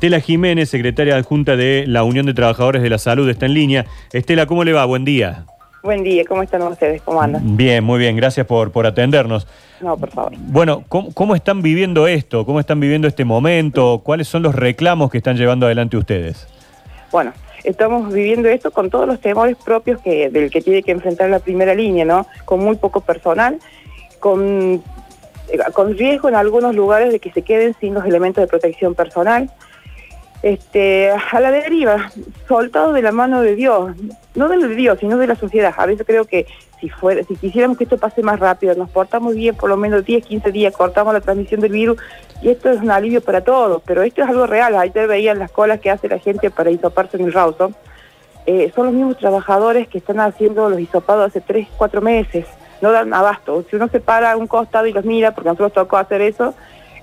Estela 0.00 0.20
Jiménez, 0.20 0.70
secretaria 0.70 1.16
adjunta 1.16 1.56
de 1.56 1.82
la 1.88 2.04
Unión 2.04 2.24
de 2.24 2.32
Trabajadores 2.32 2.82
de 2.82 2.88
la 2.88 2.98
Salud, 2.98 3.28
está 3.28 3.46
en 3.46 3.54
línea. 3.54 3.84
Estela, 4.12 4.46
¿cómo 4.46 4.62
le 4.62 4.72
va? 4.72 4.84
Buen 4.84 5.04
día. 5.04 5.44
Buen 5.82 6.04
día, 6.04 6.22
¿cómo 6.24 6.44
están 6.44 6.62
ustedes? 6.62 7.02
¿Cómo 7.02 7.20
andan? 7.20 7.56
Bien, 7.56 7.82
muy 7.82 7.98
bien, 7.98 8.14
gracias 8.14 8.46
por, 8.46 8.70
por 8.70 8.86
atendernos. 8.86 9.48
No, 9.80 9.96
por 9.96 10.08
favor. 10.10 10.34
Bueno, 10.38 10.84
¿cómo, 10.88 11.12
cómo 11.12 11.34
están 11.34 11.62
viviendo 11.62 12.06
esto? 12.06 12.46
¿Cómo 12.46 12.60
están 12.60 12.78
viviendo 12.78 13.08
este 13.08 13.24
momento? 13.24 14.02
¿Cuáles 14.04 14.28
son 14.28 14.44
los 14.44 14.54
reclamos 14.54 15.10
que 15.10 15.18
están 15.18 15.36
llevando 15.36 15.66
adelante 15.66 15.96
ustedes? 15.96 16.46
Bueno, 17.10 17.32
estamos 17.64 18.12
viviendo 18.12 18.48
esto 18.48 18.70
con 18.70 18.90
todos 18.90 19.08
los 19.08 19.20
temores 19.20 19.56
propios 19.56 20.00
que, 20.00 20.30
del 20.30 20.48
que 20.48 20.60
tiene 20.60 20.84
que 20.84 20.92
enfrentar 20.92 21.28
la 21.28 21.40
primera 21.40 21.74
línea, 21.74 22.04
¿no? 22.04 22.24
Con 22.44 22.60
muy 22.60 22.76
poco 22.76 23.00
personal, 23.00 23.58
con, 24.20 24.80
eh, 25.48 25.58
con 25.72 25.98
riesgo 25.98 26.28
en 26.28 26.36
algunos 26.36 26.76
lugares 26.76 27.10
de 27.10 27.18
que 27.18 27.32
se 27.32 27.42
queden 27.42 27.74
sin 27.80 27.94
los 27.94 28.04
elementos 28.04 28.40
de 28.40 28.46
protección 28.46 28.94
personal 28.94 29.50
este, 30.42 31.10
a 31.10 31.40
la 31.40 31.50
deriva, 31.50 32.10
soltado 32.46 32.92
de 32.92 33.02
la 33.02 33.12
mano 33.12 33.42
de 33.42 33.56
Dios, 33.56 33.96
no 34.34 34.48
de 34.48 34.68
Dios, 34.74 34.98
sino 35.00 35.18
de 35.18 35.26
la 35.26 35.34
sociedad. 35.34 35.74
A 35.76 35.86
veces 35.86 36.06
creo 36.06 36.24
que 36.24 36.46
si 36.80 36.88
fuera, 36.88 37.22
si 37.24 37.34
quisiéramos 37.36 37.76
que 37.76 37.84
esto 37.84 37.98
pase 37.98 38.22
más 38.22 38.38
rápido, 38.38 38.74
nos 38.74 38.90
portamos 38.90 39.34
bien 39.34 39.56
por 39.56 39.68
lo 39.68 39.76
menos 39.76 40.04
10, 40.04 40.24
15 40.24 40.52
días, 40.52 40.76
cortamos 40.76 41.12
la 41.12 41.20
transmisión 41.20 41.60
del 41.60 41.72
virus 41.72 41.98
y 42.40 42.50
esto 42.50 42.70
es 42.70 42.80
un 42.80 42.90
alivio 42.90 43.20
para 43.20 43.42
todos, 43.42 43.82
pero 43.84 44.02
esto 44.02 44.22
es 44.22 44.28
algo 44.28 44.46
real. 44.46 44.76
Ayer 44.76 45.08
veían 45.08 45.38
las 45.38 45.50
colas 45.50 45.80
que 45.80 45.90
hace 45.90 46.08
la 46.08 46.18
gente 46.18 46.50
para 46.50 46.70
hisoparse 46.70 47.16
en 47.16 47.24
el 47.24 47.32
Rawson. 47.32 47.74
Eh, 48.46 48.72
son 48.74 48.86
los 48.86 48.94
mismos 48.94 49.18
trabajadores 49.18 49.88
que 49.88 49.98
están 49.98 50.20
haciendo 50.20 50.70
los 50.70 50.80
hisopados 50.80 51.26
hace 51.26 51.40
3, 51.40 51.68
4 51.76 52.00
meses. 52.00 52.46
No 52.80 52.92
dan 52.92 53.12
abasto. 53.12 53.64
Si 53.68 53.74
uno 53.74 53.88
se 53.88 53.98
para 53.98 54.32
a 54.32 54.36
un 54.36 54.46
costado 54.46 54.86
y 54.86 54.92
los 54.92 55.04
mira, 55.04 55.32
porque 55.32 55.48
nosotros 55.48 55.72
tocó 55.72 55.96
hacer 55.96 56.20
eso, 56.20 56.54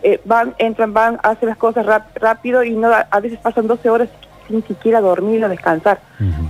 eh, 0.07 0.21
van, 0.23 0.53
entran, 0.59 0.93
van, 0.93 1.19
hacen 1.23 1.49
las 1.49 1.57
cosas 1.57 1.83
rápido 2.13 2.63
y 2.63 2.75
no 2.75 2.91
a 2.93 3.19
veces 3.21 3.39
pasan 3.39 3.65
12 3.65 3.89
horas 3.89 4.07
sin 4.47 4.63
siquiera 4.67 5.01
dormir 5.01 5.43
o 5.43 5.49
descansar 5.49 5.99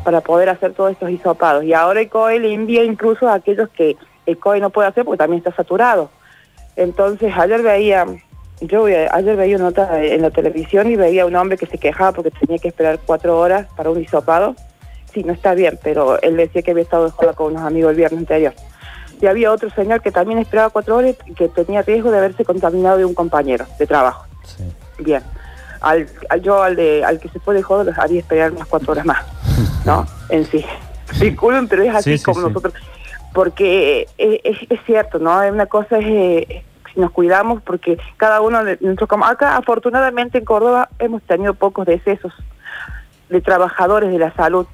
para 0.04 0.20
poder 0.20 0.50
hacer 0.50 0.74
todos 0.74 0.92
estos 0.92 1.10
hisopados. 1.10 1.64
Y 1.64 1.74
ahora 1.74 2.02
el 2.02 2.10
COE 2.10 2.38
le 2.40 2.54
envía 2.54 2.84
incluso 2.84 3.30
a 3.30 3.36
aquellos 3.36 3.70
que 3.70 3.96
el 4.26 4.38
COE 4.38 4.60
no 4.60 4.72
puede 4.72 4.90
hacer 4.90 5.06
porque 5.06 5.20
también 5.20 5.38
está 5.38 5.56
saturado. 5.56 6.10
Entonces 6.76 7.34
ayer 7.34 7.62
veía, 7.62 8.06
yo 8.60 8.88
ayer 8.88 9.38
veía 9.38 9.56
una 9.56 9.68
nota 9.68 10.04
en 10.04 10.22
la 10.22 10.32
televisión 10.32 10.92
y 10.92 10.98
veía 10.98 11.26
un 11.26 11.38
hombre 11.38 11.58
que 11.58 11.66
se 11.66 11.78
quejaba 11.78 12.12
porque 12.12 12.32
tenía 12.32 12.58
que 12.58 12.68
esperar 12.68 13.00
cuatro 13.06 13.40
horas 13.40 13.68
para 13.78 13.90
un 13.90 14.02
hisopado. 14.02 14.58
Sí, 15.14 15.24
no 15.24 15.32
está 15.32 15.54
bien, 15.54 15.80
pero 15.82 16.22
él 16.22 16.36
decía 16.36 16.62
que 16.62 16.72
había 16.72 16.84
estado 16.84 17.06
de 17.06 17.12
joda 17.12 17.32
con 17.32 17.54
unos 17.54 17.64
amigos 17.64 17.92
el 17.92 17.96
viernes 17.96 18.20
anterior 18.20 18.54
y 19.26 19.28
había 19.28 19.52
otro 19.52 19.72
señor 19.72 20.02
que 20.02 20.12
también 20.12 20.38
esperaba 20.38 20.70
cuatro 20.70 20.98
horas 20.98 21.16
y 21.26 21.34
que 21.34 21.50
tenía 21.50 21.82
riesgo 21.82 22.12
de 22.12 22.20
haberse 22.20 22.46
contaminado 22.46 23.00
de 23.00 23.06
un 23.06 23.16
compañero 23.16 23.66
de 23.80 23.88
trabajo. 23.88 24.28
Bien. 25.00 25.24
Al, 25.82 26.08
yo 26.44 26.62
al, 26.62 26.76
de, 26.76 27.04
al 27.04 27.20
que 27.20 27.28
se 27.30 27.40
puede 27.40 27.64
joder 27.64 27.88
los 27.88 27.98
haría 27.98 28.20
esperar 28.20 28.52
unas 28.52 28.68
cuatro 28.68 28.92
horas 28.92 29.04
más, 29.04 29.26
¿no? 29.84 30.06
en 30.30 30.46
sí. 30.46 30.64
Disculpen, 31.20 31.68
pero 31.68 31.82
es 31.82 31.96
así 31.96 32.22
como 32.22 32.42
nosotros. 32.42 32.76
Porque 33.34 34.08
es, 34.20 34.58
es, 34.70 34.80
cierto, 34.86 35.18
¿no? 35.18 35.40
Una 35.40 35.66
cosa 35.66 35.98
es 35.98 36.06
eh, 36.06 36.64
si 36.94 37.00
nos 37.00 37.10
cuidamos, 37.10 37.64
porque 37.64 37.98
cada 38.18 38.42
uno 38.42 38.64
de 38.64 38.78
nuestros... 38.80 39.10
Acá, 39.24 39.58
afortunadamente, 39.58 40.38
en 40.38 40.46
Córdoba 40.46 40.90
hemos 41.00 41.24
tenido 41.24 41.56
pocos 41.56 41.88
decesos 41.88 42.32
de 43.30 43.42
trabajadores 43.42 44.12
de 44.12 44.20
la 44.20 44.32
salud 44.36 44.68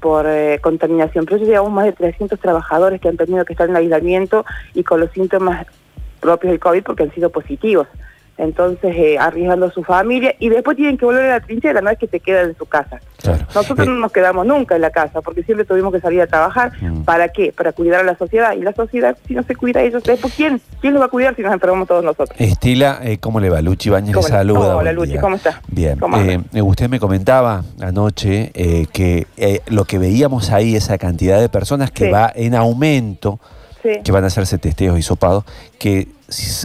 por 0.00 0.26
eh, 0.26 0.58
contaminación. 0.60 1.24
Pero 1.24 1.38
llevamos 1.38 1.72
más 1.72 1.84
de 1.84 1.92
300 1.92 2.38
trabajadores 2.38 3.00
que 3.00 3.08
han 3.08 3.16
tenido 3.16 3.44
que 3.44 3.52
estar 3.52 3.68
en 3.68 3.76
aislamiento 3.76 4.44
y 4.74 4.84
con 4.84 5.00
los 5.00 5.10
síntomas 5.12 5.66
propios 6.20 6.50
del 6.50 6.60
COVID 6.60 6.82
porque 6.82 7.04
han 7.04 7.14
sido 7.14 7.30
positivos 7.30 7.86
entonces 8.38 8.94
eh, 8.96 9.18
arriesgando 9.18 9.66
a 9.66 9.70
su 9.70 9.82
familia 9.82 10.34
y 10.38 10.48
después 10.48 10.76
tienen 10.76 10.96
que 10.96 11.04
volver 11.04 11.24
a 11.24 11.38
la 11.38 11.40
trinchera, 11.40 11.80
no 11.80 11.90
es 11.90 11.98
que 11.98 12.06
se 12.06 12.20
quedan 12.20 12.50
en 12.50 12.56
su 12.56 12.66
casa. 12.66 13.00
Nosotros 13.52 13.86
eh, 13.86 13.90
no 13.90 13.96
nos 13.96 14.12
quedamos 14.12 14.46
nunca 14.46 14.76
en 14.76 14.80
la 14.80 14.90
casa 14.90 15.20
porque 15.20 15.42
siempre 15.42 15.66
tuvimos 15.66 15.92
que 15.92 16.00
salir 16.00 16.20
a 16.22 16.28
trabajar. 16.28 16.72
Mm. 16.80 17.02
¿Para 17.02 17.28
qué? 17.30 17.52
Para 17.52 17.72
cuidar 17.72 18.00
a 18.00 18.04
la 18.04 18.16
sociedad. 18.16 18.54
Y 18.56 18.60
la 18.60 18.72
sociedad, 18.72 19.16
si 19.26 19.34
no 19.34 19.42
se 19.42 19.56
cuida 19.56 19.80
a 19.80 19.82
ellos, 19.82 20.04
después 20.04 20.32
¿quién? 20.34 20.60
¿Quién 20.80 20.94
lo 20.94 21.00
va 21.00 21.06
a 21.06 21.08
cuidar 21.08 21.34
si 21.34 21.42
nos 21.42 21.52
enfermamos 21.52 21.88
todos 21.88 22.04
nosotros? 22.04 22.30
Estila, 22.38 23.00
eh, 23.02 23.18
¿cómo 23.18 23.40
le 23.40 23.50
va? 23.50 23.60
Luchi 23.60 23.90
Bañez 23.90 24.14
le 24.14 24.22
saluda. 24.22 24.76
Hola 24.76 24.92
Luchi, 24.92 25.18
¿cómo 25.18 25.34
está? 25.34 25.60
Bien. 25.66 25.98
usted 26.62 26.88
me 26.88 27.00
comentaba 27.00 27.64
anoche 27.80 28.52
que 28.92 29.26
lo 29.66 29.84
que 29.84 29.98
veíamos 29.98 30.50
ahí, 30.50 30.76
esa 30.76 30.96
cantidad 30.96 31.40
de 31.40 31.48
personas 31.48 31.90
que 31.90 32.10
va 32.10 32.32
en 32.34 32.54
aumento 32.54 33.40
que 34.02 34.12
van 34.12 34.24
a 34.24 34.28
hacerse 34.28 34.58
testeos 34.58 34.98
y 34.98 35.02
sopados, 35.02 35.44
que 35.78 36.08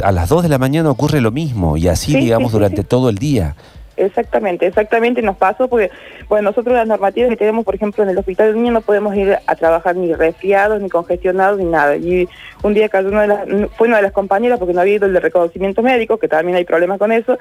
a 0.03 0.11
las 0.11 0.29
2 0.29 0.43
de 0.43 0.49
la 0.49 0.57
mañana 0.57 0.89
ocurre 0.89 1.21
lo 1.21 1.31
mismo 1.31 1.77
y 1.77 1.87
así, 1.87 2.15
digamos, 2.15 2.51
durante 2.51 2.83
todo 2.83 3.09
el 3.09 3.17
día. 3.17 3.55
Exactamente, 3.95 4.65
exactamente 4.65 5.21
nos 5.21 5.37
pasó 5.37 5.67
porque, 5.67 5.91
bueno, 6.27 6.49
nosotros 6.49 6.75
las 6.75 6.87
normativas 6.87 7.29
que 7.29 7.37
tenemos, 7.37 7.63
por 7.63 7.75
ejemplo, 7.75 8.03
en 8.03 8.09
el 8.09 8.17
hospital 8.17 8.51
de 8.51 8.59
niños 8.59 8.73
no 8.73 8.81
podemos 8.81 9.15
ir 9.15 9.37
a 9.45 9.55
trabajar 9.55 9.95
ni 9.95 10.13
resfriados, 10.15 10.81
ni 10.81 10.89
congestionados, 10.89 11.59
ni 11.59 11.65
nada. 11.65 11.95
Y 11.95 12.27
un 12.63 12.73
día 12.73 12.89
cayó 12.89 13.09
una 13.09 13.21
de 13.21 13.27
las, 13.27 13.47
fue 13.77 13.87
una 13.87 13.97
de 13.97 14.03
las 14.03 14.11
compañeras 14.11 14.57
porque 14.57 14.73
no 14.73 14.81
había 14.81 14.95
ido 14.95 15.05
el 15.05 15.13
de 15.13 15.19
reconocimiento 15.19 15.83
médico, 15.83 16.17
que 16.17 16.27
también 16.27 16.57
hay 16.57 16.65
problemas 16.65 16.97
con 16.97 17.11
eso, 17.11 17.37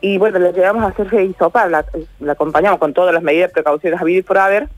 y 0.00 0.18
bueno, 0.18 0.38
le 0.38 0.52
llevamos 0.52 0.84
a 0.84 0.88
hacer 0.88 1.20
hisopar, 1.22 1.68
la, 1.68 1.84
la 2.20 2.32
acompañamos 2.32 2.78
con 2.78 2.94
todas 2.94 3.12
las 3.12 3.22
medidas 3.22 3.50
de 3.50 3.54
precauciones 3.54 4.00
habido 4.00 4.20
y 4.20 4.22
por 4.22 4.38
haber, 4.38 4.68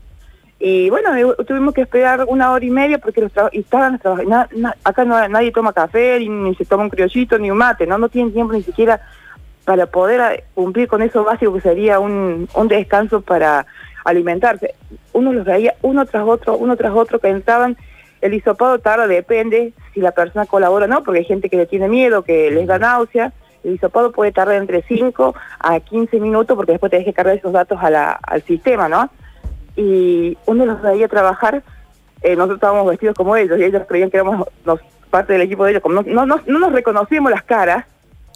y 0.63 0.91
bueno, 0.91 1.09
tuvimos 1.47 1.73
que 1.73 1.81
esperar 1.81 2.23
una 2.27 2.51
hora 2.51 2.63
y 2.63 2.69
media 2.69 2.99
porque 2.99 3.19
los 3.19 3.31
estaban 3.51 3.97
trabajando. 3.97 4.45
acá 4.83 5.03
no, 5.03 5.27
nadie 5.27 5.51
toma 5.51 5.73
café, 5.73 6.19
ni, 6.19 6.53
se 6.53 6.65
toma 6.65 6.83
un 6.83 6.91
criollito, 6.91 7.39
ni 7.39 7.49
un 7.49 7.57
mate, 7.57 7.87
¿no? 7.87 7.97
No 7.97 8.09
tienen 8.09 8.31
tiempo 8.31 8.53
ni 8.53 8.61
siquiera 8.61 9.01
para 9.65 9.87
poder 9.87 10.21
eh, 10.21 10.43
cumplir 10.53 10.87
con 10.87 11.01
eso 11.01 11.23
básico 11.23 11.51
que 11.55 11.61
sería 11.61 11.99
un, 11.99 12.47
un 12.53 12.67
descanso 12.67 13.21
para 13.21 13.65
alimentarse. 14.05 14.75
Uno 15.13 15.33
los 15.33 15.45
veía 15.45 15.73
uno 15.81 16.05
tras 16.05 16.27
otro, 16.27 16.55
uno 16.57 16.77
tras 16.77 16.93
otro, 16.93 17.17
pensaban, 17.17 17.75
el 18.21 18.35
hisopado 18.35 18.77
tarda, 18.77 19.07
depende 19.07 19.73
si 19.95 19.99
la 19.99 20.11
persona 20.11 20.45
colabora 20.45 20.85
o 20.85 20.87
no, 20.87 21.03
porque 21.03 21.21
hay 21.21 21.25
gente 21.25 21.49
que 21.49 21.57
le 21.57 21.65
tiene 21.65 21.89
miedo, 21.89 22.21
que 22.21 22.51
les 22.51 22.67
da 22.67 22.77
náusea. 22.77 23.33
El 23.63 23.73
hisopado 23.73 24.11
puede 24.11 24.31
tardar 24.31 24.57
entre 24.57 24.83
5 24.83 25.33
a 25.59 25.79
15 25.79 26.19
minutos 26.19 26.55
porque 26.55 26.73
después 26.73 26.91
tenés 26.91 27.05
que 27.05 27.13
cargar 27.13 27.35
esos 27.35 27.51
datos 27.51 27.79
a 27.81 28.11
al 28.11 28.43
sistema, 28.43 28.87
¿no? 28.87 29.09
Y 29.81 30.37
uno 30.45 30.65
los 30.65 30.81
veía 30.81 31.07
trabajar, 31.07 31.63
eh, 32.21 32.35
nosotros 32.35 32.57
estábamos 32.57 32.87
vestidos 32.87 33.15
como 33.15 33.35
ellos 33.35 33.59
y 33.59 33.63
ellos 33.63 33.83
creían 33.87 34.11
que 34.11 34.17
éramos 34.17 34.47
parte 35.09 35.33
del 35.33 35.41
equipo 35.41 35.65
de 35.65 35.71
ellos, 35.71 35.83
como 35.83 36.01
no, 36.03 36.25
no, 36.25 36.39
no 36.45 36.59
nos 36.59 36.71
reconocíamos 36.71 37.31
las 37.31 37.43
caras 37.43 37.85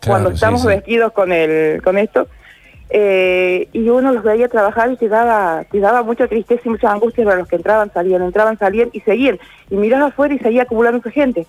cuando 0.06 0.30
estábamos 0.30 0.66
vestidos 0.66 1.12
con 1.14 1.32
el 1.32 1.82
con 1.84 1.98
esto. 1.98 2.28
Eh, 2.90 3.68
y 3.74 3.90
uno 3.90 4.14
los 4.14 4.24
veía 4.24 4.48
trabajar 4.48 4.92
y 4.92 4.98
te 4.98 5.10
daba, 5.10 5.64
te 5.72 5.80
daba 5.80 6.04
mucha 6.04 6.28
tristeza 6.28 6.62
y 6.66 6.70
mucha 6.70 6.92
angustia 6.92 7.26
para 7.26 7.38
los 7.38 7.48
que 7.48 7.56
entraban, 7.56 7.92
salían, 7.92 8.22
entraban, 8.22 8.58
salían 8.60 8.90
y 8.94 9.00
seguían. 9.02 9.40
Y 9.70 9.76
miraba 9.76 10.08
afuera 10.08 10.36
y 10.36 10.40
seguía 10.40 10.64
acumulando 10.64 11.02
gente. 11.10 11.48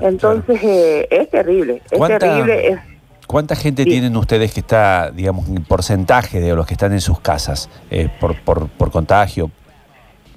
Entonces 0.00 0.60
eh, 0.64 1.06
es 1.10 1.30
terrible, 1.30 1.82
es 1.90 2.00
terrible. 2.00 2.68
Es, 2.68 2.78
¿Cuánta 3.26 3.56
gente 3.56 3.84
tienen 3.84 4.16
ustedes 4.16 4.54
que 4.54 4.60
está, 4.60 5.10
digamos, 5.10 5.48
en 5.48 5.64
porcentaje 5.64 6.40
de 6.40 6.54
los 6.54 6.64
que 6.64 6.74
están 6.74 6.92
en 6.92 7.00
sus 7.00 7.18
casas 7.18 7.68
eh, 7.90 8.08
por, 8.20 8.40
por, 8.40 8.68
por, 8.68 8.92
contagio? 8.92 9.50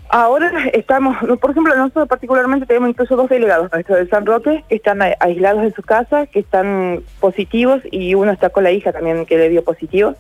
Ahora 0.10 0.52
estamos, 0.74 1.16
por 1.40 1.52
ejemplo, 1.52 1.76
nosotros 1.76 2.08
particularmente 2.08 2.66
tenemos 2.66 2.90
incluso 2.90 3.16
dos 3.16 3.30
delegados 3.30 3.72
nuestros 3.72 4.00
de 4.00 4.08
San 4.08 4.26
Roque 4.26 4.64
que 4.68 4.76
están 4.76 5.02
aislados 5.20 5.64
en 5.64 5.74
sus 5.76 5.86
casas, 5.86 6.28
que 6.30 6.40
están 6.40 7.02
positivos 7.20 7.82
y 7.92 8.16
uno 8.16 8.32
está 8.32 8.50
con 8.50 8.64
la 8.64 8.72
hija 8.72 8.92
también 8.92 9.28
que 9.28 9.38
le 9.38 9.50
dio 9.50 9.64
positivo, 9.64 10.16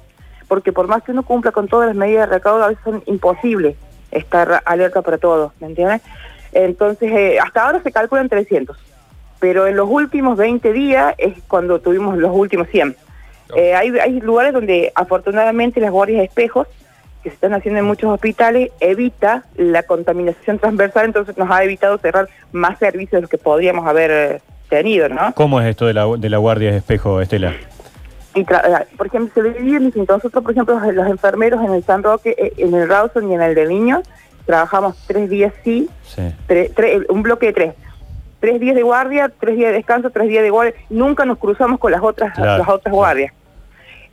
porque 0.47 0.72
por 0.72 0.88
más 0.88 1.01
que 1.01 1.12
uno 1.12 1.24
cumpla 1.24 1.51
con 1.51 1.68
todas 1.68 1.88
las 1.88 1.96
medidas 1.96 2.30
de 2.30 2.36
recaudo, 2.36 2.63
a 2.63 2.68
veces 2.68 2.84
son 2.84 3.01
imposibles 3.07 3.78
estar 4.12 4.62
alerta 4.63 5.01
para 5.01 5.18
todo, 5.18 5.53
¿me 5.59 5.68
entiendes? 5.68 6.03
Entonces, 6.51 7.12
eh, 7.12 7.40
hasta 7.40 7.66
ahora 7.66 7.81
se 7.81 7.91
calculan 7.91 8.30
300 8.30 8.78
pero 9.39 9.67
en 9.67 9.75
los 9.75 9.89
últimos 9.89 10.38
20 10.38 10.73
días 10.73 11.16
es 11.17 11.33
cuando 11.47 11.79
tuvimos 11.79 12.17
los 12.17 12.31
últimos 12.33 12.67
100. 12.69 12.95
Eh, 13.55 13.73
hay, 13.73 13.97
hay 13.97 14.19
lugares 14.19 14.53
donde 14.53 14.91
afortunadamente 14.94 15.79
las 15.79 15.91
guardias 15.91 16.19
de 16.19 16.25
espejos 16.25 16.67
que 17.24 17.30
se 17.30 17.36
están 17.36 17.53
haciendo 17.53 17.80
en 17.80 17.86
muchos 17.86 18.09
hospitales 18.12 18.71
evita 18.80 19.44
la 19.56 19.83
contaminación 19.83 20.59
transversal, 20.59 21.06
entonces 21.06 21.38
nos 21.38 21.50
ha 21.50 21.63
evitado 21.63 21.97
cerrar 21.97 22.30
más 22.51 22.77
servicios 22.80 23.13
de 23.13 23.21
los 23.21 23.30
que 23.30 23.38
podríamos 23.38 23.88
haber 23.88 24.12
eh, 24.12 24.41
tenido, 24.69 25.09
¿no? 25.09 25.33
¿Cómo 25.33 25.59
es 25.59 25.68
esto 25.68 25.85
de 25.85 25.94
la, 25.94 26.06
de 26.18 26.30
la 26.30 26.38
guardia 26.38 26.71
de 26.71 26.77
espejo, 26.77 27.19
Estela? 27.21 27.53
Y 28.35 28.42
eh, 28.42 28.45
por 28.95 29.07
ejemplo, 29.07 29.31
se 29.33 29.59
divide 29.59 29.80
distinto. 29.80 30.13
Nosotros, 30.13 30.44
por 30.44 30.51
ejemplo, 30.51 30.80
los, 30.92 31.07
enfermeros 31.07 31.65
en 31.65 31.74
el 31.74 31.83
San 31.83 32.03
Roque, 32.03 32.53
en 32.57 32.74
el 32.74 32.88
Rawson 32.88 33.30
y 33.31 33.33
en 33.33 33.42
el 33.42 33.56
de 33.56 33.68
Niños, 33.68 34.03
trabajamos 34.45 34.95
tres 35.07 35.30
días 35.30 35.53
sí, 35.63 35.89
un 37.09 37.24
bloque 37.24 37.47
de 37.47 37.53
tres 37.53 37.75
tres 38.39 38.59
días 38.59 38.75
de 38.75 38.83
guardia, 38.83 39.31
tres 39.39 39.56
días 39.57 39.71
de 39.71 39.77
descanso, 39.77 40.09
tres 40.09 40.30
días 40.30 40.44
de 40.44 40.50
guardia. 40.50 40.74
Nunca 40.89 41.25
nos 41.25 41.38
cruzamos 41.38 41.80
con 41.80 41.91
las 41.91 42.01
otras, 42.01 42.38
las 42.38 42.68
otras 42.68 42.94
guardias. 42.94 43.33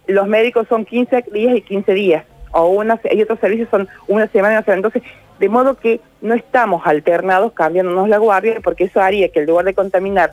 Los 0.07 0.27
médicos 0.29 0.67
son 0.69 0.85
15 0.85 1.25
días 1.33 1.57
y 1.57 1.63
15 1.63 1.93
días. 1.95 2.25
O 2.53 2.67
una, 2.69 3.01
y 3.11 3.23
otros 3.23 3.41
servicios 3.41 3.69
son 3.71 3.89
una 4.07 4.29
semana 4.29 4.55
y 4.55 4.57
una 4.57 4.65
semana. 4.65 4.87
Entonces, 4.87 5.03
de 5.39 5.49
modo 5.49 5.75
que 5.75 6.01
no 6.21 6.35
estamos 6.35 6.87
alternados 6.87 7.53
cambiándonos 7.53 8.09
la 8.09 8.19
guardia, 8.19 8.61
porque 8.63 8.85
eso 8.85 9.01
haría 9.01 9.29
que 9.29 9.41
el 9.41 9.47
lugar 9.47 9.65
de 9.65 9.75
contaminar 9.75 10.33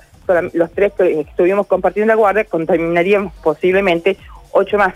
los 0.54 0.72
tres 0.72 0.94
que 0.94 1.20
estuvimos 1.22 1.68
compartiendo 1.68 2.14
la 2.14 2.18
guardia, 2.18 2.46
contaminaríamos 2.46 3.34
posiblemente 3.44 4.18
ocho 4.52 4.78
más. 4.78 4.94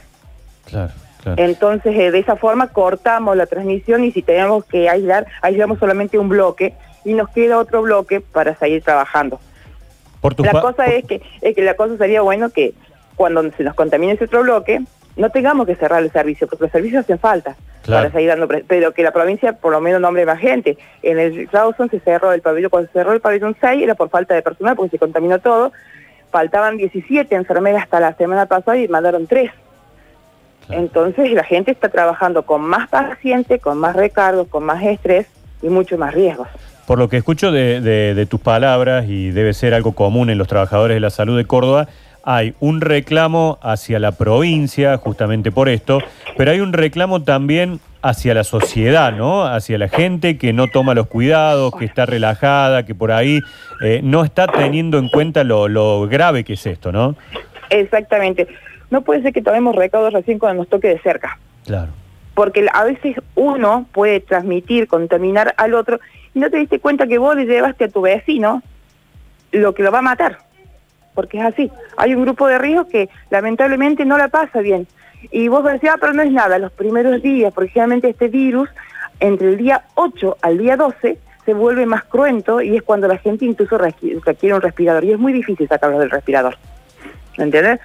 Claro. 0.66 0.92
Entonces, 1.36 1.94
eh, 1.98 2.12
de 2.12 2.20
esa 2.20 2.38
forma 2.38 2.70
cortamos 2.70 3.36
la 3.36 3.48
transmisión 3.48 4.06
y 4.06 4.14
si 4.14 4.22
tenemos 4.22 4.64
que 4.64 4.88
aislar, 4.88 5.28
aislamos 5.42 5.80
solamente 5.80 6.18
un 6.18 6.30
bloque 6.30 6.74
y 7.08 7.14
nos 7.14 7.30
queda 7.30 7.58
otro 7.58 7.82
bloque 7.84 8.20
para 8.20 8.54
seguir 8.56 8.84
trabajando. 8.84 9.40
la 10.40 10.62
cosa 10.62 10.88
es 10.88 11.06
que, 11.06 11.22
es 11.42 11.56
que 11.56 11.64
la 11.64 11.76
cosa 11.76 11.96
sería 11.98 12.22
bueno 12.22 12.50
que 12.50 12.74
cuando 13.16 13.50
se 13.52 13.64
nos 13.64 13.76
contamine 13.76 14.12
ese 14.12 14.26
otro 14.26 14.44
bloque, 14.44 14.82
no 15.16 15.30
tengamos 15.30 15.66
que 15.66 15.76
cerrar 15.76 16.04
el 16.04 16.12
servicio, 16.12 16.48
porque 16.48 16.66
los 16.66 16.72
servicios 16.72 17.06
hacen 17.06 17.18
falta 17.18 17.56
para 17.88 18.12
seguir 18.12 18.28
dando, 18.28 18.50
pero 18.68 18.92
que 18.92 19.04
la 19.04 19.12
provincia 19.12 19.54
por 19.54 19.72
lo 19.72 19.80
menos 19.80 20.02
nombre 20.02 20.26
más 20.26 20.38
gente. 20.38 20.78
En 21.02 21.18
el 21.18 21.48
Rawson 21.50 21.90
se 21.90 22.02
cerró 22.02 22.34
el 22.34 22.42
pabellón, 22.42 22.70
cuando 22.70 22.88
se 22.88 23.00
cerró 23.00 23.14
el 23.14 23.22
pabellón 23.22 23.56
6 23.60 23.82
era 23.82 23.96
por 23.96 24.10
falta 24.10 24.36
de 24.36 24.42
personal, 24.42 24.76
porque 24.76 24.92
se 24.92 25.00
contaminó 25.00 25.40
todo. 25.40 25.72
Faltaban 26.30 26.76
17 26.76 27.34
enfermeras 27.34 27.84
hasta 27.84 28.02
la 28.02 28.14
semana 28.16 28.48
pasada 28.48 28.78
y 28.78 28.90
mandaron 28.90 29.28
3. 29.28 29.50
Entonces 30.72 31.32
la 31.32 31.46
gente 31.46 31.72
está 31.72 31.88
trabajando 31.88 32.46
con 32.46 32.62
más 32.64 32.90
pacientes, 32.90 33.62
con 33.62 33.78
más 33.78 33.96
recargos, 33.96 34.50
con 34.50 34.66
más 34.66 34.84
estrés 34.84 35.28
y 35.62 35.70
mucho 35.70 35.98
más 35.98 36.14
riesgos. 36.14 36.50
Por 36.88 36.98
lo 36.98 37.08
que 37.10 37.18
escucho 37.18 37.52
de, 37.52 37.82
de 37.82 38.26
tus 38.26 38.40
palabras, 38.40 39.06
y 39.08 39.30
debe 39.30 39.54
ser 39.54 39.76
algo 39.76 39.92
común 39.92 40.32
en 40.32 40.40
los 40.40 40.48
trabajadores 40.48 40.96
de 40.96 41.02
la 41.02 41.12
salud 41.12 41.38
de 41.38 41.46
Córdoba, 41.46 41.88
hay 42.24 42.56
un 42.60 42.82
reclamo 42.82 43.58
hacia 43.62 44.00
la 44.00 44.12
provincia, 44.12 44.98
justamente 44.98 45.50
por 45.52 45.70
esto, 45.70 46.00
pero 46.36 46.52
hay 46.52 46.60
un 46.60 46.74
reclamo 46.74 47.24
también 47.24 47.80
hacia 48.02 48.34
la 48.34 48.44
sociedad, 48.44 49.14
¿no? 49.14 49.46
Hacia 49.46 49.78
la 49.78 49.88
gente 49.88 50.38
que 50.38 50.52
no 50.52 50.68
toma 50.68 50.94
los 50.94 51.08
cuidados, 51.08 51.74
que 51.78 51.86
está 51.86 52.06
relajada, 52.06 52.86
que 52.86 52.94
por 52.94 53.14
ahí 53.14 53.40
eh, 53.82 54.02
no 54.04 54.26
está 54.26 54.48
teniendo 54.48 54.98
en 54.98 55.08
cuenta 55.08 55.46
lo, 55.46 56.08
grave 56.08 56.44
que 56.44 56.54
es 56.54 56.66
esto, 56.66 56.92
¿no? 56.92 57.16
Exactamente. 57.70 58.48
No 58.90 59.04
puede 59.04 59.22
ser 59.22 59.32
que 59.32 59.42
tomemos 59.42 59.74
recaudos 59.76 60.12
recién 60.12 60.40
cuando 60.40 60.64
nos 60.64 60.70
toque 60.70 60.90
de 60.90 61.00
cerca. 61.00 61.40
Claro. 61.66 61.92
Porque 62.34 62.66
a 62.74 62.84
veces 62.84 63.16
uno 63.36 63.88
puede 63.94 64.20
transmitir, 64.20 64.88
contaminar 64.88 65.54
al 65.58 65.74
otro 65.74 66.00
y 66.38 66.40
no 66.40 66.50
te 66.50 66.58
diste 66.58 66.80
cuenta 66.80 67.08
que 67.08 67.18
vos 67.18 67.36
le 67.36 67.46
llevaste 67.46 67.86
a 67.86 67.90
tu 67.90 68.02
vecino 68.02 68.62
lo 69.52 69.74
que 69.74 69.84
lo 69.84 69.92
va 69.92 70.00
a 70.00 70.04
matar 70.04 70.48
porque 71.18 71.40
es 71.40 71.46
así. 71.46 71.72
Hay 71.98 72.14
un 72.14 72.22
grupo 72.22 72.46
de 72.46 72.60
riesgo 72.60 72.88
que 72.88 73.10
lamentablemente 73.32 74.06
no 74.06 74.20
la 74.20 74.28
pasa 74.28 74.60
bien. 74.60 74.86
Y 75.32 75.48
vos 75.48 75.64
decís, 75.64 75.90
ah, 75.92 75.98
pero 76.00 76.14
no 76.14 76.22
es 76.22 76.32
nada, 76.32 76.60
los 76.60 76.72
primeros 76.72 77.24
días, 77.24 77.52
porque 77.52 77.72
generalmente 77.72 78.10
este 78.10 78.28
virus, 78.28 78.70
entre 79.20 79.50
el 79.50 79.58
día 79.58 79.82
8 79.96 80.38
al 80.44 80.60
día 80.60 80.78
12, 80.78 81.18
se 81.44 81.54
vuelve 81.56 81.88
más 81.88 82.04
cruento 82.04 82.62
y 82.62 82.78
es 82.78 82.84
cuando 82.84 83.08
la 83.08 83.18
gente 83.18 83.46
incluso 83.46 83.80
requiere 83.80 84.54
un 84.54 84.62
respirador. 84.62 85.04
Y 85.06 85.14
es 85.14 85.18
muy 85.18 85.34
difícil 85.34 85.68
sacarlos 85.68 86.02
del 86.02 86.12
respirador. 86.12 86.56
¿Me 87.36 87.46
entiendes? 87.46 87.80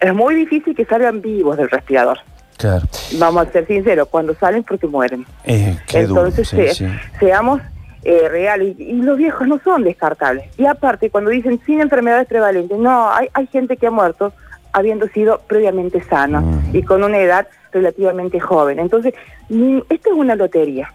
Es 0.00 0.14
muy 0.14 0.34
difícil 0.34 0.74
que 0.74 0.86
salgan 0.86 1.20
vivos 1.20 1.58
del 1.58 1.68
respirador. 1.68 2.18
Claro. 2.56 2.86
Vamos 3.18 3.46
a 3.46 3.52
ser 3.52 3.66
sinceros, 3.66 4.08
cuando 4.08 4.34
salen 4.36 4.62
porque 4.62 4.86
mueren. 4.86 5.26
Eh, 5.44 5.76
Entonces, 5.92 6.82
seamos 7.18 7.60
eh, 8.02 8.28
reales 8.28 8.78
y, 8.78 8.94
los 8.94 9.18
viejos 9.18 9.46
no 9.46 9.60
son 9.62 9.84
descartables. 9.84 10.46
Y 10.58 10.66
aparte, 10.66 11.10
cuando 11.10 11.30
dicen 11.30 11.60
sin 11.66 11.80
enfermedades 11.80 12.26
prevalentes, 12.26 12.78
no, 12.78 13.10
hay, 13.10 13.28
hay 13.34 13.46
gente 13.46 13.76
que 13.76 13.86
ha 13.86 13.90
muerto 13.90 14.32
habiendo 14.72 15.06
sido 15.08 15.40
previamente 15.46 16.02
sano 16.04 16.40
mm. 16.40 16.76
y 16.76 16.82
con 16.82 17.02
una 17.02 17.18
edad 17.18 17.46
relativamente 17.72 18.40
joven. 18.40 18.78
Entonces, 18.78 19.14
esto 19.50 20.10
es 20.10 20.16
una 20.16 20.34
lotería. 20.34 20.92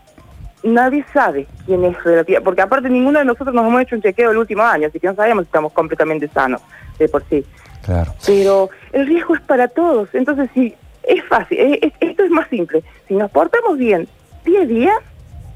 Nadie 0.64 1.06
sabe 1.14 1.48
quién 1.66 1.84
es 1.86 2.04
relativa, 2.04 2.42
porque 2.42 2.62
aparte 2.62 2.90
ninguno 2.90 3.20
de 3.20 3.26
nosotros 3.26 3.54
nos 3.54 3.68
hemos 3.68 3.82
hecho 3.82 3.96
un 3.96 4.02
chequeo 4.02 4.32
el 4.32 4.38
último 4.38 4.64
año, 4.64 4.88
así 4.88 5.00
que 5.00 5.08
no 5.08 5.16
sabemos 5.16 5.44
si 5.44 5.50
estamos 5.50 5.74
completamente 5.74 6.28
sanos 6.30 6.62
de 6.98 7.08
por 7.08 7.24
sí. 7.30 7.46
Claro. 7.84 8.14
Pero 8.26 8.70
el 8.94 9.06
riesgo 9.06 9.36
es 9.36 9.42
para 9.42 9.68
todos. 9.68 10.10
Entonces, 10.14 10.50
sí, 10.56 10.74
es 11.04 11.24
fácil. 11.26 11.80
esto 12.00 12.24
es 12.24 12.32
más 12.32 12.48
simple. 12.50 12.84
Si 13.08 13.14
nos 13.14 13.30
portamos 13.30 13.78
bien 13.78 14.08
10 14.44 14.68
días, 14.68 14.98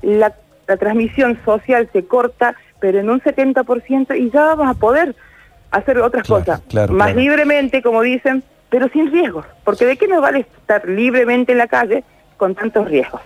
la 0.04 0.32
la 0.70 0.78
transmisión 0.78 1.40
social 1.44 1.90
se 1.92 2.06
corta, 2.06 2.56
pero 2.80 3.00
en 3.00 3.10
un 3.10 3.20
70% 3.20 4.16
y 4.18 4.30
ya 4.30 4.46
vamos 4.46 4.68
a 4.70 4.76
poder 4.76 5.16
hacer 5.72 5.98
otras 5.98 6.28
cosas 6.28 6.62
más 6.92 7.16
libremente, 7.16 7.82
como 7.82 8.04
dicen, 8.04 8.44
pero 8.70 8.88
sin 8.90 9.12
riesgos, 9.12 9.48
porque 9.64 9.86
¿de 9.86 9.98
qué 9.98 10.08
nos 10.08 10.22
vale 10.22 10.42
estar 10.42 10.88
libremente 10.88 11.54
en 11.54 11.58
la 11.58 11.68
calle 11.68 12.04
con 12.38 12.54
tantos 12.54 12.88
riesgos? 12.88 13.22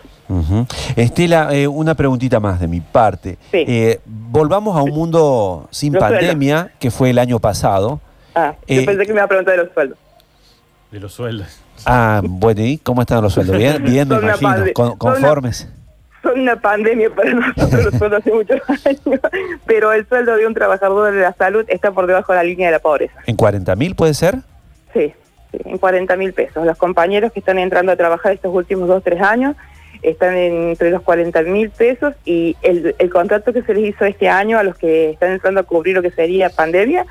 Estela, 0.96 1.54
eh, 1.54 1.68
una 1.68 1.96
preguntita 1.96 2.40
más 2.40 2.62
de 2.62 2.68
mi 2.68 2.80
parte. 2.80 3.38
Eh, 3.52 4.00
volvamos 4.06 4.78
a 4.78 4.82
un 4.82 4.92
mundo 4.92 5.68
sin 5.70 5.94
pandemia, 5.94 6.72
que 6.80 6.92
fue 6.92 7.10
el 7.10 7.20
año 7.20 7.40
pasado. 7.40 8.00
Ah, 8.34 8.56
yo 8.68 8.82
eh, 8.82 8.86
pensé 8.86 9.06
que 9.06 9.12
me 9.12 9.18
iba 9.18 9.26
a 9.26 9.28
preguntar 9.28 9.58
de 9.58 9.64
los 9.66 9.74
sueldos. 9.74 9.98
De 10.92 11.00
los 11.00 11.14
sueldos. 11.14 11.60
Ah, 11.86 12.22
bueno, 12.24 12.62
¿y 12.64 12.78
cómo 12.78 13.02
están 13.02 13.22
los 13.22 13.34
sueldos? 13.34 13.58
Bien, 13.58 13.84
bien 13.84 14.08
me 14.08 14.16
imagino, 14.16 14.96
conformes 14.98 15.68
son 16.24 16.40
una 16.40 16.56
pandemia 16.56 17.10
para 17.14 17.34
nosotros 17.34 17.94
los 18.02 18.14
hace 18.14 18.32
muchos 18.32 18.62
años, 18.86 19.20
pero 19.66 19.94
el 19.94 20.08
sueldo 20.08 20.36
de 20.36 20.48
un 20.48 20.54
trabajador 20.54 21.14
de 21.14 21.22
la 21.22 21.34
salud 21.34 21.66
está 21.68 21.92
por 21.92 22.08
debajo 22.08 22.32
de 22.32 22.38
la 22.38 22.44
línea 22.44 22.68
de 22.68 22.72
la 22.72 22.80
pobreza. 22.80 23.14
¿En 23.28 23.36
40 23.36 23.76
mil 23.76 23.96
puede 23.96 24.14
ser? 24.14 24.38
Sí, 24.94 25.14
en 25.52 25.78
40 25.78 26.16
mil 26.16 26.34
pesos. 26.34 26.66
Los 26.66 26.78
compañeros 26.78 27.32
que 27.32 27.40
están 27.40 27.60
entrando 27.60 27.92
a 27.92 27.96
trabajar 27.96 28.34
estos 28.34 28.54
últimos 28.54 28.88
dos, 28.88 29.04
tres 29.04 29.22
años 29.22 29.56
están 30.02 30.36
entre 30.36 30.90
los 30.90 31.02
40 31.02 31.42
mil 31.44 31.70
pesos 31.70 32.14
y 32.26 32.58
el, 32.62 32.96
el 32.98 33.10
contrato 33.10 33.54
que 33.54 33.62
se 33.62 33.74
les 33.74 33.96
hizo 33.96 34.06
este 34.06 34.28
año 34.28 34.58
a 34.58 34.64
los 34.64 34.76
que 34.78 35.12
están 35.12 35.32
entrando 35.32 35.62
a 35.62 35.64
cubrir 35.64 35.96
lo 35.96 36.02
que 36.02 36.12
sería 36.12 36.50
pandemia 36.50 37.06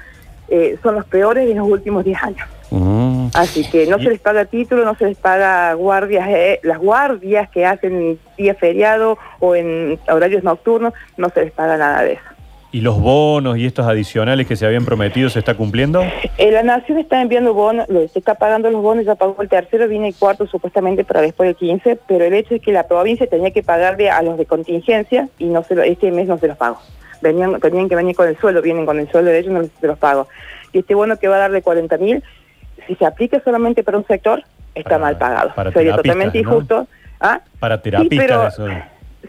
eh, 0.48 0.76
son 0.82 0.96
los 0.96 1.06
peores 1.06 1.48
de 1.48 1.54
los 1.54 1.66
últimos 1.66 2.04
10 2.04 2.22
años. 2.22 2.48
Así 3.34 3.68
que 3.68 3.86
no 3.86 3.98
se 3.98 4.10
les 4.10 4.20
paga 4.20 4.44
título, 4.44 4.84
no 4.84 4.94
se 4.94 5.06
les 5.06 5.16
paga 5.16 5.72
guardias, 5.74 6.28
eh, 6.28 6.60
las 6.62 6.78
guardias 6.78 7.48
que 7.50 7.64
hacen 7.64 8.18
día 8.36 8.54
feriado 8.54 9.18
o 9.40 9.54
en 9.54 9.98
horarios 10.08 10.44
nocturnos, 10.44 10.92
no 11.16 11.30
se 11.30 11.44
les 11.44 11.52
paga 11.52 11.76
nada 11.76 12.02
de 12.02 12.14
eso. 12.14 12.22
¿Y 12.72 12.80
los 12.80 12.98
bonos 12.98 13.58
y 13.58 13.66
estos 13.66 13.86
adicionales 13.86 14.46
que 14.46 14.56
se 14.56 14.64
habían 14.64 14.86
prometido 14.86 15.28
se 15.28 15.38
está 15.38 15.54
cumpliendo? 15.54 16.02
Eh, 16.38 16.50
la 16.50 16.62
Nación 16.62 16.98
está 16.98 17.20
enviando 17.20 17.52
bonos, 17.52 17.86
se 17.86 18.18
está 18.18 18.34
pagando 18.34 18.70
los 18.70 18.82
bonos, 18.82 19.04
ya 19.04 19.14
pagó 19.14 19.42
el 19.42 19.48
tercero, 19.48 19.88
viene 19.88 20.08
el 20.08 20.14
cuarto 20.14 20.46
supuestamente 20.46 21.04
para 21.04 21.20
después 21.20 21.48
del 21.48 21.56
15, 21.56 21.98
pero 22.06 22.24
el 22.24 22.32
hecho 22.32 22.54
es 22.54 22.62
que 22.62 22.72
la 22.72 22.86
provincia 22.86 23.26
tenía 23.26 23.50
que 23.50 23.62
pagarle 23.62 24.10
a 24.10 24.22
los 24.22 24.38
de 24.38 24.46
contingencia 24.46 25.28
y 25.38 25.46
no 25.46 25.62
se 25.64 25.74
este 25.86 26.10
mes 26.10 26.28
no 26.28 26.38
se 26.38 26.48
los 26.48 26.56
pagó 26.56 26.78
venían, 27.22 27.58
tenían 27.60 27.88
que 27.88 27.96
venir 27.96 28.14
con 28.14 28.28
el 28.28 28.36
sueldo, 28.36 28.60
vienen 28.60 28.84
con 28.84 28.98
el 28.98 29.10
sueldo 29.10 29.30
de 29.30 29.38
ellos, 29.38 29.52
no 29.52 29.62
se 29.80 29.86
los 29.86 29.98
pago. 29.98 30.28
Y 30.72 30.80
este 30.80 30.94
bono 30.94 31.16
que 31.18 31.28
va 31.28 31.36
a 31.36 31.40
dar 31.40 31.52
de 31.52 31.62
40 31.62 31.96
mil, 31.98 32.22
si 32.86 32.94
se 32.94 33.06
aplica 33.06 33.40
solamente 33.44 33.82
para 33.82 33.98
un 33.98 34.06
sector, 34.06 34.42
está 34.74 34.98
mal 34.98 35.18
pagado. 35.18 35.52
Sería 35.72 35.96
totalmente 35.96 36.38
injusto. 36.38 36.86
¿Ah? 37.20 37.40
Para 37.58 37.80
terapistas. 37.80 38.58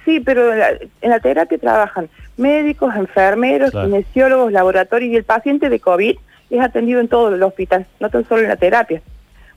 Sí, 0.06 0.20
pero, 0.20 0.52
en 0.54 1.10
la, 1.10 1.20
terapia 1.20 1.58
trabajan 1.58 2.10
médicos, 2.36 2.96
enfermeros, 2.96 3.72
kinesiólogos, 3.72 4.52
laboratorios 4.52 5.14
y 5.14 5.16
el 5.16 5.24
paciente 5.24 5.70
de 5.70 5.80
COVID 5.80 6.18
es 6.50 6.62
atendido 6.62 7.00
en 7.00 7.08
todo 7.08 7.34
el 7.34 7.44
hospital, 7.44 7.86
no 8.00 8.10
tan 8.10 8.28
solo 8.28 8.42
en 8.42 8.50
la 8.50 8.56
terapia, 8.56 9.02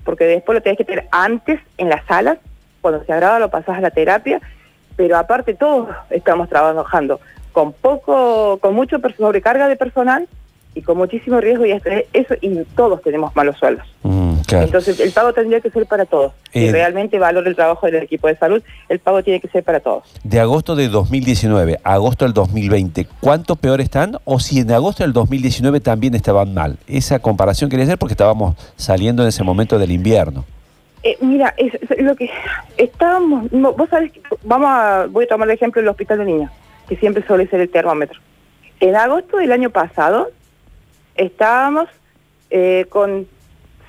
porque 0.05 0.25
después 0.25 0.57
lo 0.57 0.63
tenés 0.63 0.79
que 0.79 0.85
tener 0.85 1.07
antes 1.11 1.61
en 1.79 1.89
las 1.89 2.05
salas, 2.05 2.39
cuando 2.81 3.03
se 3.05 3.13
agrava 3.13 3.39
lo 3.39 3.51
pasás 3.51 3.79
a 3.79 3.81
la 3.81 3.91
terapia, 3.91 4.41
pero 4.95 5.17
aparte 5.17 5.55
todos 5.55 5.89
estamos 6.11 6.49
trabajando 6.49 7.21
con 7.53 7.73
poco, 7.73 8.59
con 8.59 8.75
mucho 8.75 9.01
sobrecarga 9.17 9.69
de 9.69 9.77
personal 9.77 10.29
y 10.77 10.83
con 10.83 10.99
muchísimo 10.99 11.41
riesgo 11.41 11.65
y 11.65 11.73
eso 11.73 12.35
y 12.43 12.55
todos 12.77 13.01
tenemos 13.01 13.35
malos 13.35 13.57
sueldos. 13.57 13.87
Mm, 14.03 14.35
Entonces 14.53 15.01
el 15.01 15.11
pago 15.11 15.33
tendría 15.33 15.61
que 15.63 15.71
ser 15.71 15.87
para 15.87 16.05
todos. 16.05 16.33
si 16.53 16.67
eh, 16.67 16.71
realmente 16.71 17.19
valora 17.19 17.49
el 17.49 17.57
trabajo 17.57 17.87
del 17.87 18.03
equipo 18.03 18.29
de 18.29 18.37
salud, 18.37 18.63
el 18.91 18.99
pago 18.99 19.23
tiene 19.23 19.41
que 19.41 19.49
ser 19.49 19.65
para 19.65 19.81
todos. 19.81 20.05
De 20.23 20.39
agosto 20.39 20.77
de 20.77 20.89
2019 20.89 21.79
a 21.83 21.95
agosto 21.95 22.27
del 22.27 22.35
2020, 22.35 23.07
¿cuánto 23.21 23.57
peor 23.57 23.81
están? 23.81 24.19
O 24.25 24.39
si 24.39 24.61
en 24.61 24.71
agosto 24.71 25.03
del 25.03 25.15
2019 25.15 25.81
también 25.81 26.15
estaban 26.15 26.53
mal. 26.53 26.77
Esa 26.87 27.21
comparación 27.21 27.71
quería 27.71 27.87
hacer 27.87 27.97
porque 27.97 28.13
estábamos 28.13 28.55
saliendo 28.77 29.23
en 29.23 29.31
ese 29.31 29.43
momento 29.43 29.79
del 29.79 29.91
invierno. 29.91 30.45
Eh, 31.03 31.17
mira, 31.23 31.55
es, 31.57 31.73
lo 31.99 32.15
que 32.17 32.29
estábamos, 32.77 33.51
vos 33.51 33.89
sabés, 33.89 34.13
vamos 34.43 34.69
a, 34.71 35.07
voy 35.11 35.25
a 35.25 35.29
tomar 35.29 35.49
el 35.49 35.55
ejemplo 35.55 35.81
del 35.81 35.89
hospital 35.89 36.19
de 36.19 36.25
niños 36.27 36.51
que 36.87 36.97
siempre 36.97 37.27
suele 37.27 37.47
ser 37.49 37.61
el 37.63 37.71
termómetro. 37.71 38.21
En 38.79 38.95
agosto 38.95 39.39
del 39.39 39.53
año 39.53 39.71
pasado 39.71 40.29
estábamos 41.17 41.89
eh, 42.51 42.87
con 42.89 43.27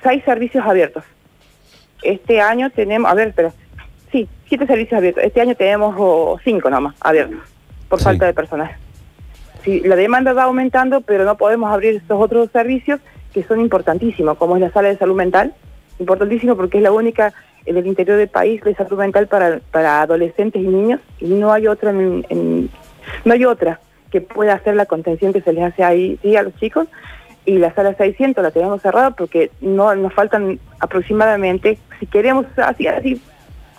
seis 0.02 0.22
servicios 0.24 0.64
abiertos. 0.66 1.04
Este 2.02 2.40
año 2.40 2.70
tenemos, 2.70 3.10
a 3.10 3.14
ver, 3.14 3.32
pero 3.34 3.52
sí, 4.12 4.28
siete 4.48 4.66
servicios 4.66 4.98
abiertos. 4.98 5.24
Este 5.24 5.40
año 5.40 5.54
tenemos 5.54 5.94
oh, 5.98 6.38
cinco 6.44 6.70
nomás 6.70 6.94
abiertos 7.00 7.40
por 7.88 8.00
falta 8.00 8.26
de 8.26 8.34
personal. 8.34 8.76
Sí, 9.64 9.80
la 9.80 9.96
demanda 9.96 10.32
va 10.32 10.44
aumentando, 10.44 11.00
pero 11.00 11.24
no 11.24 11.36
podemos 11.36 11.70
abrir 11.72 11.96
estos 11.96 12.20
otros 12.20 12.50
servicios 12.52 13.00
que 13.32 13.42
son 13.42 13.60
importantísimos, 13.60 14.36
como 14.38 14.56
es 14.56 14.62
la 14.62 14.70
sala 14.70 14.88
de 14.88 14.98
salud 14.98 15.16
mental, 15.16 15.54
importantísimo 15.98 16.56
porque 16.56 16.78
es 16.78 16.82
la 16.82 16.92
única 16.92 17.32
en 17.66 17.76
el 17.76 17.86
interior 17.86 18.16
del 18.16 18.28
país 18.28 18.62
de 18.62 18.74
salud 18.74 18.98
mental 18.98 19.26
para, 19.26 19.60
para 19.70 20.02
adolescentes 20.02 20.62
y 20.62 20.66
niños 20.66 21.00
y 21.20 21.26
no 21.26 21.52
hay 21.52 21.66
otra 21.66 21.90
en, 21.90 22.70
no 23.24 23.32
hay 23.32 23.44
otra 23.44 23.80
que 24.10 24.20
pueda 24.20 24.54
hacer 24.54 24.74
la 24.74 24.86
contención 24.86 25.32
que 25.32 25.40
se 25.40 25.52
les 25.52 25.64
hace 25.64 25.84
ahí 25.84 26.18
a 26.36 26.42
los 26.42 26.54
chicos. 26.56 26.88
y 27.44 27.58
la 27.58 27.74
sala 27.74 27.94
600 27.94 28.42
la 28.42 28.50
tenemos 28.50 28.82
cerrada 28.82 29.12
porque 29.12 29.50
no 29.60 29.94
nos 29.94 30.12
faltan 30.12 30.58
aproximadamente, 30.80 31.78
si 31.98 32.06
queremos 32.06 32.46
así, 32.56 32.86
así, 32.86 33.22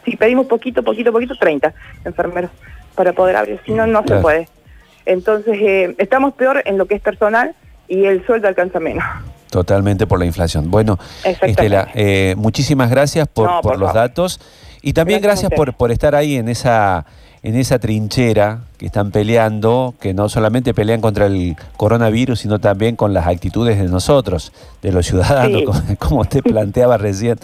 si 0.05 0.15
pedimos 0.15 0.47
poquito, 0.47 0.83
poquito, 0.83 1.11
poquito, 1.11 1.35
30 1.35 1.73
enfermeros 2.05 2.51
para 2.95 3.13
poder 3.13 3.35
abrir, 3.35 3.59
si 3.65 3.73
no, 3.73 3.85
no 3.85 4.03
se 4.07 4.15
puede. 4.17 4.49
Entonces, 5.05 5.57
eh, 5.61 5.95
estamos 5.97 6.33
peor 6.33 6.61
en 6.65 6.77
lo 6.77 6.85
que 6.85 6.95
es 6.95 7.01
personal 7.01 7.55
y 7.87 8.05
el 8.05 8.25
sueldo 8.25 8.47
alcanza 8.47 8.79
menos. 8.79 9.03
Totalmente 9.49 10.05
por 10.05 10.19
la 10.19 10.25
inflación. 10.25 10.69
Bueno, 10.69 10.99
Estela, 11.23 11.89
eh, 11.95 12.35
muchísimas 12.37 12.89
gracias 12.89 13.27
por, 13.27 13.61
por, 13.61 13.79
los 13.79 13.93
datos 13.93 14.39
y 14.81 14.93
también 14.93 15.21
gracias, 15.21 15.51
por, 15.51 15.73
por 15.73 15.91
estar 15.91 16.13
ahí 16.13 16.35
en 16.35 16.49
esa 16.49 17.05
en 17.43 17.55
esa 17.55 17.79
trinchera 17.79 18.59
que 18.77 18.85
están 18.85 19.11
peleando, 19.11 19.93
que 19.99 20.13
no 20.13 20.29
solamente 20.29 20.73
pelean 20.73 21.01
contra 21.01 21.27
el 21.27 21.55
coronavirus, 21.77 22.39
sino 22.39 22.59
también 22.59 22.95
con 22.95 23.13
las 23.13 23.27
actitudes 23.27 23.77
de 23.77 23.85
nosotros, 23.85 24.51
de 24.81 24.91
los 24.91 25.05
ciudadanos, 25.05 25.63
como, 25.99 26.21
usted 26.21 26.41
planteaba 26.41 26.97
recién. 26.97 27.37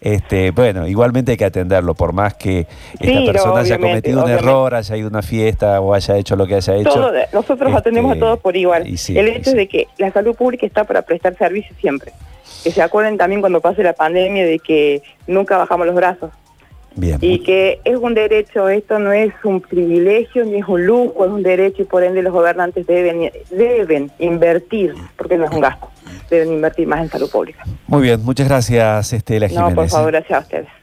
Este, 0.00 0.52
bueno, 0.52 0.86
igualmente 0.86 1.32
hay 1.32 1.36
que 1.36 1.44
atenderlo, 1.44 1.94
por 1.94 2.12
más 2.12 2.34
que 2.34 2.68
esta 3.00 3.32
persona 3.32 3.60
haya 3.60 3.78
cometido 3.78 4.22
un 4.22 4.30
error, 4.30 4.74
haya 4.74 4.96
ido 4.96 5.08
a 5.08 5.10
una 5.10 5.22
fiesta 5.22 5.80
o 5.80 5.92
haya 5.92 6.16
hecho 6.16 6.36
lo 6.36 6.46
que 6.46 6.54
haya 6.54 6.76
hecho. 6.76 7.10
nosotros 7.32 7.74
atendemos 7.74 8.10
a 8.10 8.14
este, 8.14 8.24
todos 8.24 8.38
por 8.38 8.56
igual. 8.56 8.86
el 8.86 9.28
hecho 9.28 9.50
es 9.50 9.56
de 9.56 9.66
que 9.66 9.88
la 9.98 10.12
salud 10.12 10.36
pública 10.36 10.66
está 10.66 10.84
para 10.84 11.02
prestar 11.02 11.36
servicio 11.36 11.74
siempre. 11.80 12.12
Que 12.62 12.70
se 12.70 12.80
acuerden 12.80 13.16
también 13.16 13.40
cuando 13.40 13.60
pase 13.60 13.82
la 13.82 13.92
pandemia 13.92 14.44
de 14.44 14.58
que 14.60 15.02
nunca 15.26 15.58
bajamos 15.58 15.86
los 15.86 15.96
brazos. 15.96 16.30
Y 17.20 17.40
que 17.40 17.80
es 17.84 17.96
un 17.96 18.14
derecho, 18.14 18.68
esto 18.68 18.98
no 18.98 19.12
es 19.12 19.32
un 19.44 19.60
privilegio 19.60 20.44
ni 20.44 20.56
es 20.56 20.66
un 20.66 20.84
lujo, 20.84 21.24
es 21.24 21.30
un 21.30 21.42
derecho 21.42 21.82
y 21.82 21.84
por 21.84 22.02
ende 22.02 22.22
los 22.22 22.32
gobernantes 22.32 22.86
deben, 22.86 23.30
deben 23.50 24.10
invertir, 24.18 24.94
porque 25.16 25.36
no 25.36 25.44
es 25.44 25.50
un 25.52 25.60
gasto, 25.60 25.88
deben 26.28 26.54
invertir 26.54 26.88
más 26.88 27.00
en 27.02 27.08
salud 27.08 27.30
pública. 27.30 27.64
Muy 27.86 28.02
bien, 28.02 28.24
muchas 28.24 28.48
gracias 28.48 29.12
Estela 29.12 29.48
Jiménez. 29.48 29.70
No, 29.70 29.76
por 29.76 29.88
favor, 29.88 30.12
gracias 30.12 30.38
a 30.38 30.42
ustedes. 30.42 30.77